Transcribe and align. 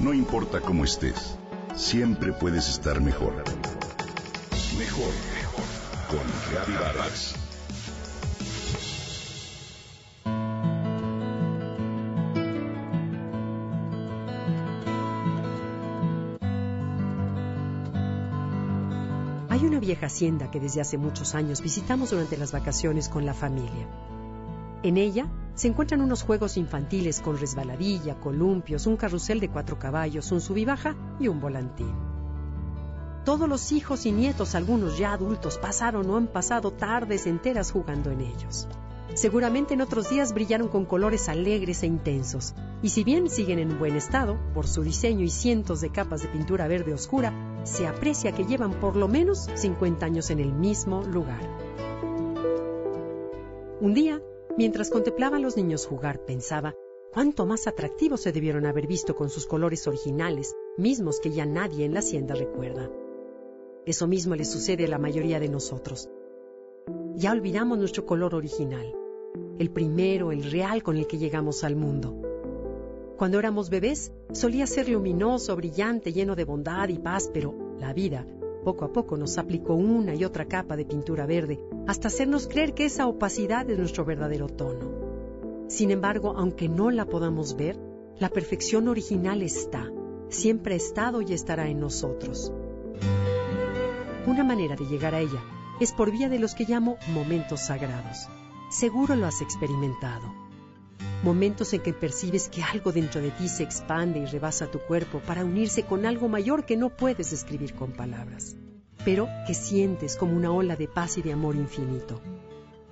No 0.00 0.14
importa 0.14 0.62
cómo 0.62 0.84
estés, 0.84 1.36
siempre 1.76 2.32
puedes 2.32 2.70
estar 2.70 3.02
mejor. 3.02 3.34
Mejor, 4.78 5.12
mejor. 5.34 5.64
Con 6.08 6.20
Reavivadas. 6.50 7.34
Hay 19.50 19.66
una 19.66 19.80
vieja 19.80 20.06
hacienda 20.06 20.50
que 20.50 20.60
desde 20.60 20.80
hace 20.80 20.96
muchos 20.96 21.34
años 21.34 21.60
visitamos 21.60 22.08
durante 22.10 22.38
las 22.38 22.52
vacaciones 22.52 23.10
con 23.10 23.26
la 23.26 23.34
familia. 23.34 23.86
En 24.82 24.96
ella 24.96 25.28
se 25.54 25.68
encuentran 25.68 26.00
unos 26.00 26.22
juegos 26.22 26.56
infantiles 26.56 27.20
con 27.20 27.38
resbaladilla, 27.38 28.18
columpios, 28.18 28.86
un 28.86 28.96
carrusel 28.96 29.38
de 29.38 29.50
cuatro 29.50 29.78
caballos, 29.78 30.32
un 30.32 30.40
subibaja 30.40 30.96
y 31.18 31.28
un 31.28 31.38
volantín. 31.38 31.92
Todos 33.26 33.46
los 33.46 33.72
hijos 33.72 34.06
y 34.06 34.12
nietos, 34.12 34.54
algunos 34.54 34.96
ya 34.96 35.12
adultos, 35.12 35.58
pasaron 35.58 36.08
o 36.08 36.16
han 36.16 36.28
pasado 36.28 36.72
tardes 36.72 37.26
enteras 37.26 37.70
jugando 37.70 38.10
en 38.10 38.22
ellos. 38.22 38.66
Seguramente 39.12 39.74
en 39.74 39.82
otros 39.82 40.08
días 40.08 40.32
brillaron 40.32 40.68
con 40.68 40.86
colores 40.86 41.28
alegres 41.28 41.82
e 41.82 41.86
intensos, 41.86 42.54
y 42.80 42.88
si 42.88 43.04
bien 43.04 43.28
siguen 43.28 43.58
en 43.58 43.78
buen 43.78 43.96
estado, 43.96 44.38
por 44.54 44.66
su 44.66 44.82
diseño 44.82 45.24
y 45.24 45.28
cientos 45.28 45.82
de 45.82 45.90
capas 45.90 46.22
de 46.22 46.28
pintura 46.28 46.68
verde 46.68 46.94
oscura, 46.94 47.34
se 47.64 47.86
aprecia 47.86 48.32
que 48.32 48.46
llevan 48.46 48.72
por 48.80 48.96
lo 48.96 49.08
menos 49.08 49.50
50 49.54 50.06
años 50.06 50.30
en 50.30 50.38
el 50.38 50.52
mismo 50.52 51.02
lugar. 51.02 51.40
Un 53.80 53.94
día, 53.94 54.22
mientras 54.60 54.90
contemplaba 54.90 55.38
a 55.38 55.40
los 55.40 55.56
niños 55.56 55.86
jugar, 55.86 56.26
pensaba 56.26 56.74
cuánto 57.14 57.46
más 57.46 57.66
atractivos 57.66 58.20
se 58.20 58.30
debieron 58.30 58.66
haber 58.66 58.86
visto 58.86 59.16
con 59.16 59.30
sus 59.30 59.46
colores 59.46 59.86
originales, 59.86 60.54
mismos 60.76 61.18
que 61.18 61.30
ya 61.30 61.46
nadie 61.46 61.86
en 61.86 61.94
la 61.94 62.00
hacienda 62.00 62.34
recuerda. 62.34 62.90
Eso 63.86 64.06
mismo 64.06 64.34
le 64.34 64.44
sucede 64.44 64.84
a 64.84 64.88
la 64.88 64.98
mayoría 64.98 65.40
de 65.40 65.48
nosotros. 65.48 66.10
Ya 67.14 67.32
olvidamos 67.32 67.78
nuestro 67.78 68.04
color 68.04 68.34
original, 68.34 68.94
el 69.58 69.70
primero, 69.70 70.30
el 70.30 70.42
real 70.44 70.82
con 70.82 70.98
el 70.98 71.06
que 71.06 71.16
llegamos 71.16 71.64
al 71.64 71.74
mundo. 71.74 72.14
Cuando 73.16 73.38
éramos 73.38 73.70
bebés, 73.70 74.12
solía 74.32 74.66
ser 74.66 74.90
luminoso, 74.90 75.56
brillante, 75.56 76.12
lleno 76.12 76.36
de 76.36 76.44
bondad 76.44 76.90
y 76.90 76.98
paz, 76.98 77.30
pero 77.32 77.54
la 77.78 77.94
vida, 77.94 78.26
poco 78.60 78.84
a 78.84 78.92
poco, 78.92 79.16
nos 79.16 79.38
aplicó 79.38 79.74
una 79.74 80.14
y 80.14 80.24
otra 80.24 80.46
capa 80.46 80.76
de 80.76 80.84
pintura 80.84 81.26
verde, 81.26 81.60
hasta 81.86 82.08
hacernos 82.08 82.46
creer 82.46 82.74
que 82.74 82.84
esa 82.84 83.06
opacidad 83.06 83.68
es 83.68 83.78
nuestro 83.78 84.04
verdadero 84.04 84.48
tono. 84.48 85.66
Sin 85.68 85.90
embargo, 85.90 86.34
aunque 86.36 86.68
no 86.68 86.90
la 86.90 87.06
podamos 87.06 87.56
ver, 87.56 87.78
la 88.18 88.28
perfección 88.28 88.88
original 88.88 89.42
está, 89.42 89.90
siempre 90.28 90.74
ha 90.74 90.76
estado 90.76 91.22
y 91.22 91.32
estará 91.32 91.68
en 91.68 91.80
nosotros. 91.80 92.52
Una 94.26 94.44
manera 94.44 94.76
de 94.76 94.86
llegar 94.86 95.14
a 95.14 95.20
ella 95.20 95.42
es 95.80 95.92
por 95.92 96.10
vía 96.10 96.28
de 96.28 96.38
los 96.38 96.54
que 96.54 96.66
llamo 96.66 96.96
momentos 97.14 97.60
sagrados. 97.60 98.28
Seguro 98.70 99.16
lo 99.16 99.26
has 99.26 99.40
experimentado 99.40 100.49
momentos 101.22 101.72
en 101.74 101.82
que 101.82 101.92
percibes 101.92 102.48
que 102.48 102.62
algo 102.62 102.92
dentro 102.92 103.20
de 103.20 103.30
ti 103.30 103.48
se 103.48 103.62
expande 103.62 104.20
y 104.20 104.26
rebasa 104.26 104.70
tu 104.70 104.78
cuerpo 104.78 105.20
para 105.20 105.44
unirse 105.44 105.82
con 105.82 106.06
algo 106.06 106.28
mayor 106.28 106.64
que 106.64 106.76
no 106.76 106.90
puedes 106.90 107.30
describir 107.30 107.74
con 107.74 107.92
palabras, 107.92 108.56
pero 109.04 109.28
que 109.46 109.54
sientes 109.54 110.16
como 110.16 110.36
una 110.36 110.50
ola 110.50 110.76
de 110.76 110.88
paz 110.88 111.18
y 111.18 111.22
de 111.22 111.32
amor 111.32 111.56
infinito. 111.56 112.20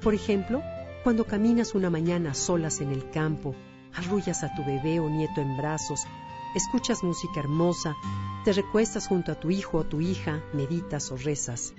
Por 0.00 0.14
ejemplo, 0.14 0.62
cuando 1.02 1.24
caminas 1.24 1.74
una 1.74 1.90
mañana 1.90 2.34
solas 2.34 2.80
en 2.80 2.92
el 2.92 3.10
campo, 3.10 3.56
arrullas 3.94 4.44
a 4.44 4.54
tu 4.54 4.64
bebé 4.64 5.00
o 5.00 5.10
nieto 5.10 5.40
en 5.40 5.56
brazos, 5.56 6.04
escuchas 6.54 7.02
música 7.02 7.40
hermosa, 7.40 7.96
te 8.44 8.52
recuestas 8.52 9.08
junto 9.08 9.32
a 9.32 9.40
tu 9.40 9.50
hijo 9.50 9.78
o 9.78 9.84
tu 9.84 10.00
hija, 10.00 10.42
meditas 10.52 11.10
o 11.10 11.16
rezas. 11.16 11.74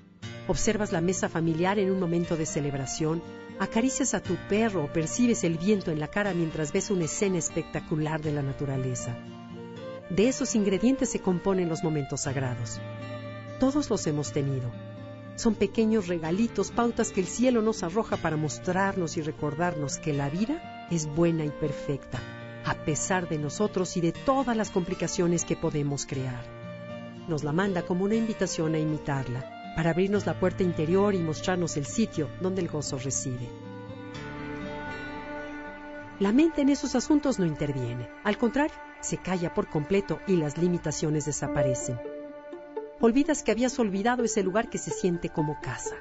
Observas 0.47 0.91
la 0.91 0.99
mesa 0.99 1.29
familiar 1.29 1.79
en 1.79 1.89
un 1.89 2.01
momento 2.01 2.35
de 2.35 2.45
celebración 2.45 3.21
acaricias 3.59 4.13
a 4.13 4.21
tu 4.21 4.35
perro 4.49 4.83
o 4.83 4.87
percibes 4.91 5.43
el 5.43 5.57
viento 5.57 5.91
en 5.91 5.99
la 5.99 6.07
cara 6.07 6.33
mientras 6.33 6.71
ves 6.71 6.89
una 6.89 7.05
escena 7.05 7.37
espectacular 7.37 8.21
de 8.21 8.31
la 8.31 8.41
naturaleza. 8.41 9.15
De 10.09 10.27
esos 10.27 10.55
ingredientes 10.55 11.09
se 11.09 11.19
componen 11.19 11.69
los 11.69 11.83
momentos 11.83 12.21
sagrados. 12.21 12.79
Todos 13.59 13.89
los 13.89 14.05
hemos 14.07 14.31
tenido. 14.31 14.71
Son 15.35 15.55
pequeños 15.55 16.07
regalitos, 16.07 16.71
pautas 16.71 17.11
que 17.11 17.21
el 17.21 17.27
cielo 17.27 17.61
nos 17.61 17.83
arroja 17.83 18.17
para 18.17 18.37
mostrarnos 18.37 19.17
y 19.17 19.21
recordarnos 19.21 19.97
que 19.97 20.13
la 20.13 20.29
vida 20.29 20.87
es 20.91 21.07
buena 21.07 21.45
y 21.45 21.49
perfecta, 21.49 22.19
a 22.65 22.75
pesar 22.85 23.27
de 23.29 23.39
nosotros 23.39 23.97
y 23.97 24.01
de 24.01 24.11
todas 24.11 24.55
las 24.55 24.69
complicaciones 24.69 25.45
que 25.45 25.55
podemos 25.55 26.05
crear. 26.05 26.45
Nos 27.27 27.43
la 27.43 27.53
manda 27.53 27.83
como 27.83 28.05
una 28.05 28.15
invitación 28.15 28.75
a 28.75 28.79
imitarla 28.79 29.52
para 29.75 29.91
abrirnos 29.91 30.25
la 30.25 30.39
puerta 30.39 30.63
interior 30.63 31.15
y 31.15 31.19
mostrarnos 31.19 31.77
el 31.77 31.85
sitio 31.85 32.29
donde 32.41 32.61
el 32.61 32.67
gozo 32.67 32.97
reside. 32.97 33.49
La 36.19 36.31
mente 36.31 36.61
en 36.61 36.69
esos 36.69 36.95
asuntos 36.95 37.39
no 37.39 37.45
interviene, 37.45 38.07
al 38.23 38.37
contrario, 38.37 38.75
se 39.01 39.17
calla 39.17 39.53
por 39.53 39.67
completo 39.67 40.19
y 40.27 40.37
las 40.37 40.57
limitaciones 40.57 41.25
desaparecen. 41.25 41.99
Olvidas 43.01 43.43
que 43.43 43.51
habías 43.51 43.77
olvidado 43.79 44.23
ese 44.23 44.43
lugar 44.43 44.69
que 44.69 44.77
se 44.77 44.91
siente 44.91 45.29
como 45.29 45.59
casa. 45.59 45.95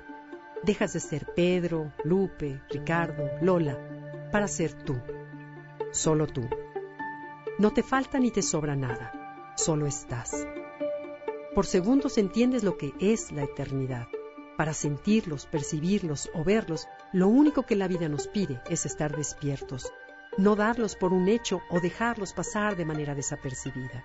Dejas 0.63 0.93
de 0.93 1.01
ser 1.01 1.27
Pedro, 1.35 1.93
Lupe, 2.05 2.63
Ricardo, 2.71 3.29
Lola, 3.41 3.77
para 4.31 4.47
ser 4.47 4.73
tú, 4.85 5.01
solo 5.91 6.27
tú. 6.29 6.49
No 7.59 7.73
te 7.73 7.83
falta 7.83 8.21
ni 8.21 8.31
te 8.31 8.43
sobra 8.43 8.77
nada, 8.77 9.55
solo 9.57 9.87
estás. 9.87 10.47
Por 11.55 11.67
segundos 11.67 12.17
entiendes 12.17 12.65
lo 12.65 12.79
que 12.79 12.95
es 12.99 13.31
la 13.31 13.43
eternidad. 13.43 14.09
Para 14.57 14.73
sentirlos, 14.73 15.45
percibirlos 15.45 16.31
o 16.35 16.45
verlos, 16.45 16.89
lo 17.13 17.29
único 17.29 17.65
que 17.65 17.77
la 17.77 17.89
vida 17.89 18.09
nos 18.09 18.27
pide 18.27 18.63
es 18.71 18.87
estar 18.87 19.15
despiertos, 19.15 19.93
no 20.39 20.57
darlos 20.57 20.97
por 20.97 21.13
un 21.13 21.29
hecho 21.29 21.61
o 21.69 21.81
dejarlos 21.81 22.33
pasar 22.33 22.75
de 22.75 22.87
manera 22.87 23.15
desapercibida. 23.15 24.03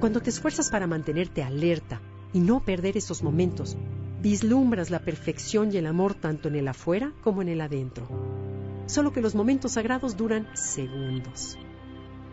Cuando 0.00 0.20
te 0.20 0.30
esfuerzas 0.30 0.70
para 0.70 0.88
mantenerte 0.88 1.44
alerta 1.44 2.00
y 2.32 2.40
no 2.40 2.64
perder 2.64 2.96
esos 2.96 3.22
momentos, 3.22 3.76
vislumbras 4.20 4.90
la 4.90 4.98
perfección 4.98 5.72
y 5.72 5.76
el 5.76 5.86
amor 5.86 6.14
tanto 6.14 6.48
en 6.48 6.56
el 6.56 6.66
afuera 6.66 7.12
como 7.22 7.42
en 7.42 7.48
el 7.48 7.60
adentro. 7.60 8.08
Solo 8.86 9.12
que 9.12 9.20
los 9.20 9.36
momentos 9.36 9.72
sagrados 9.72 10.16
duran 10.16 10.48
segundos. 10.56 11.56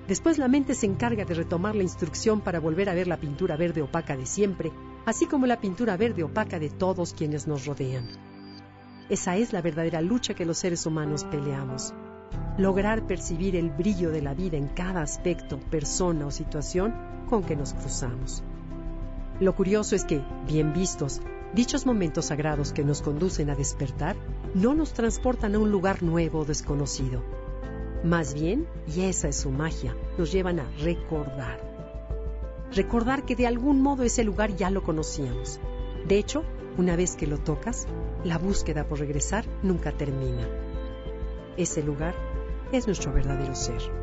Después 0.07 0.37
la 0.37 0.49
mente 0.49 0.75
se 0.75 0.85
encarga 0.85 1.23
de 1.23 1.33
retomar 1.33 1.75
la 1.75 1.83
instrucción 1.83 2.41
para 2.41 2.59
volver 2.59 2.89
a 2.89 2.93
ver 2.93 3.07
la 3.07 3.17
pintura 3.17 3.55
verde 3.55 3.81
opaca 3.81 4.17
de 4.17 4.25
siempre, 4.25 4.71
así 5.05 5.27
como 5.27 5.45
la 5.45 5.61
pintura 5.61 5.95
verde 5.95 6.23
opaca 6.23 6.59
de 6.59 6.69
todos 6.69 7.13
quienes 7.13 7.47
nos 7.47 7.65
rodean. 7.65 8.09
Esa 9.09 9.37
es 9.37 9.53
la 9.53 9.61
verdadera 9.61 10.01
lucha 10.01 10.33
que 10.33 10.45
los 10.45 10.57
seres 10.57 10.85
humanos 10.85 11.23
peleamos. 11.23 11.93
Lograr 12.57 13.07
percibir 13.07 13.55
el 13.55 13.69
brillo 13.69 14.11
de 14.11 14.21
la 14.21 14.33
vida 14.33 14.57
en 14.57 14.67
cada 14.67 15.01
aspecto, 15.01 15.59
persona 15.59 16.25
o 16.25 16.31
situación 16.31 16.93
con 17.29 17.43
que 17.43 17.55
nos 17.55 17.73
cruzamos. 17.73 18.43
Lo 19.39 19.55
curioso 19.55 19.95
es 19.95 20.03
que, 20.03 20.21
bien 20.47 20.73
vistos, 20.73 21.21
dichos 21.53 21.85
momentos 21.85 22.25
sagrados 22.25 22.73
que 22.73 22.83
nos 22.83 23.01
conducen 23.01 23.49
a 23.49 23.55
despertar 23.55 24.15
no 24.53 24.73
nos 24.73 24.93
transportan 24.93 25.55
a 25.55 25.59
un 25.59 25.71
lugar 25.71 26.03
nuevo 26.03 26.39
o 26.39 26.45
desconocido, 26.45 27.23
más 28.03 28.33
bien, 28.33 28.67
y 28.93 29.01
esa 29.01 29.29
es 29.29 29.37
su 29.37 29.49
magia, 29.49 29.95
nos 30.17 30.31
llevan 30.31 30.59
a 30.59 30.69
recordar. 30.81 31.59
Recordar 32.73 33.23
que 33.25 33.35
de 33.35 33.47
algún 33.47 33.81
modo 33.81 34.03
ese 34.03 34.23
lugar 34.23 34.55
ya 34.55 34.69
lo 34.69 34.83
conocíamos. 34.83 35.59
De 36.05 36.17
hecho, 36.17 36.43
una 36.77 36.95
vez 36.95 37.15
que 37.15 37.27
lo 37.27 37.37
tocas, 37.37 37.87
la 38.23 38.37
búsqueda 38.37 38.85
por 38.87 38.99
regresar 38.99 39.45
nunca 39.61 39.91
termina. 39.91 40.47
Ese 41.55 41.83
lugar 41.83 42.15
es 42.71 42.87
nuestro 42.87 43.13
verdadero 43.13 43.55
ser. 43.55 44.02